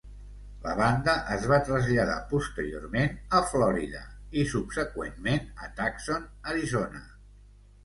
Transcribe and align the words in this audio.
La 0.61 0.71
banda 0.77 1.13
es 1.35 1.43
va 1.51 1.59
traslladar 1.67 2.15
posteriorment 2.31 3.13
a 3.41 3.43
Florida, 3.53 4.03
i 4.41 4.47
subseqüentment, 4.55 5.47
a 5.69 5.73
Tucson, 5.79 6.29
Arizona. 6.57 7.07